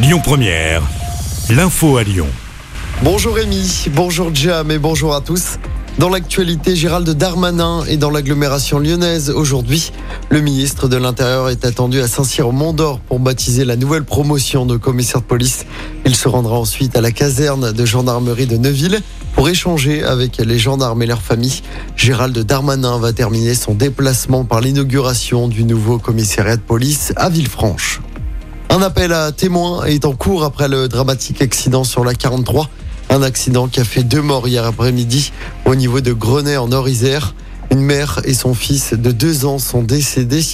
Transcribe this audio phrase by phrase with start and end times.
[0.00, 0.80] Lyon Première,
[1.50, 2.28] l'info à Lyon.
[3.02, 5.58] Bonjour Rémi, bonjour Jam et bonjour à tous.
[5.98, 9.90] Dans l'actualité, Gérald Darmanin est dans l'agglomération lyonnaise aujourd'hui.
[10.28, 15.20] Le ministre de l'Intérieur est attendu à Saint-Cyr-au-Mont-d'Or pour baptiser la nouvelle promotion de commissaire
[15.20, 15.66] de police.
[16.06, 19.00] Il se rendra ensuite à la caserne de gendarmerie de Neuville
[19.34, 21.62] pour échanger avec les gendarmes et leurs familles.
[21.96, 28.00] Gérald Darmanin va terminer son déplacement par l'inauguration du nouveau commissariat de police à Villefranche.
[28.70, 32.68] Un appel à témoins est en cours après le dramatique accident sur la 43.
[33.08, 35.32] Un accident qui a fait deux morts hier après-midi
[35.64, 37.34] au niveau de Grenay en Nord-Isère.
[37.70, 40.44] Une mère et son fils de deux ans sont décédés.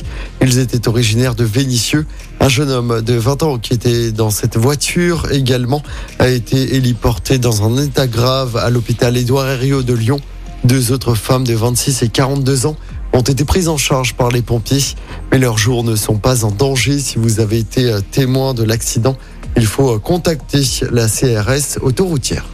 [0.41, 2.07] Ils étaient originaires de Vénissieux.
[2.39, 5.83] Un jeune homme de 20 ans qui était dans cette voiture également
[6.21, 10.21] a été héliporté dans un état grave à l'hôpital Édouard Herriot de Lyon.
[10.63, 12.77] Deux autres femmes de 26 et 42 ans
[13.15, 14.85] ont été prises en charge par les pompiers,
[15.31, 16.99] mais leurs jours ne sont pas en danger.
[16.99, 19.17] Si vous avez été euh, témoin de l'accident,
[19.57, 22.45] il faut euh, contacter la CRS autoroutière.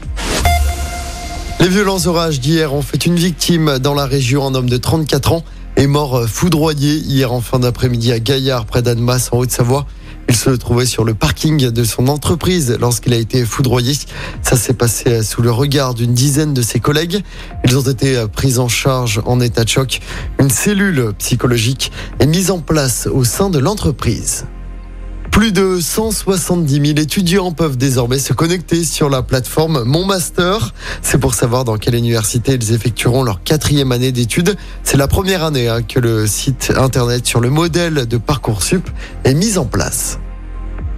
[1.61, 4.47] Les violents orages d'hier ont fait une victime dans la région.
[4.47, 5.45] Un homme de 34 ans
[5.77, 9.87] est mort euh, foudroyé hier en fin d'après-midi à Gaillard, près d'Annemasse, en Haute-Savoie.
[10.29, 13.95] Il se trouvait sur le parking de son entreprise lorsqu'il a été foudroyé.
[14.43, 17.25] Ça s'est passé sous le regard d'une dizaine de ses collègues.
[17.65, 20.01] Ils ont été pris en charge en état de choc.
[20.39, 24.45] Une cellule psychologique est mise en place au sein de l'entreprise.
[25.41, 30.75] Plus de 170 000 étudiants peuvent désormais se connecter sur la plateforme Mon Master.
[31.01, 34.55] C'est pour savoir dans quelle université ils effectueront leur quatrième année d'études.
[34.83, 38.87] C'est la première année hein, que le site internet sur le modèle de Parcoursup
[39.25, 40.19] est mis en place.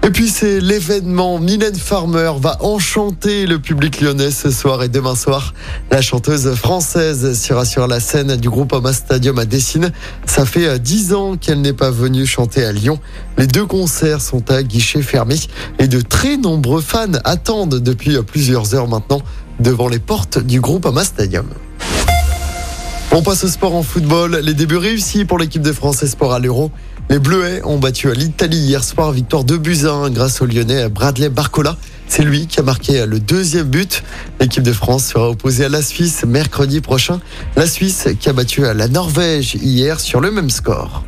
[0.04, 1.38] Et puis c'est l'événement.
[1.38, 5.54] Mylène Farmer va enchanter le public lyonnais ce soir et demain soir.
[5.92, 9.92] La chanteuse française sera sur la scène du groupe Oma Stadium à Dessine.
[10.26, 12.98] Ça fait dix ans qu'elle n'est pas venue chanter à Lyon.
[13.38, 15.36] Les deux concerts sont à guichet fermé
[15.78, 19.22] et de très nombreux fans attendent depuis plusieurs heures maintenant
[19.60, 21.46] devant les portes du groupe Oma Stadium.
[23.14, 24.40] On passe au sport en football.
[24.42, 26.70] Les débuts réussis pour l'équipe de France Sport à l'Euro.
[27.10, 31.28] Les Bleuets ont battu à l'Italie hier soir, victoire de buts grâce au Lyonnais Bradley
[31.28, 31.76] Barcola.
[32.08, 34.02] C'est lui qui a marqué le deuxième but.
[34.40, 37.20] L'équipe de France sera opposée à la Suisse mercredi prochain.
[37.54, 41.04] La Suisse qui a battu la Norvège hier sur le même score.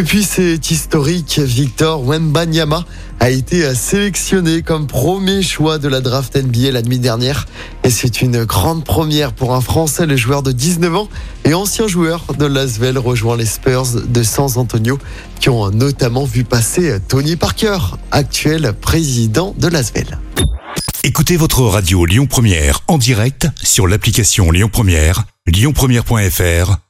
[0.00, 2.86] Et puis c'est historique, Victor Wembanyama
[3.20, 7.46] a été sélectionné comme premier choix de la draft NBA la nuit dernière.
[7.84, 11.08] Et c'est une grande première pour un Français, le joueur de 19 ans
[11.44, 14.98] et ancien joueur de Lasvel rejoint les Spurs de San Antonio
[15.38, 17.76] qui ont notamment vu passer Tony Parker,
[18.10, 20.18] actuel président de Lasvel.
[21.04, 26.89] Écoutez votre radio Lyon Première en direct sur l'application Lyon Première, lyonpremière.fr